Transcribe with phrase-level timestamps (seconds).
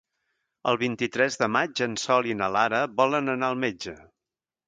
[0.69, 3.97] El vint-i-tres de maig en Sol i na Lara volen anar al metge.